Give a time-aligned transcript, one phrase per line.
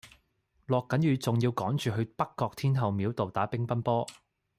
[0.65, 4.03] 落緊雨仲要趕住去北角天后廟道打乒乓波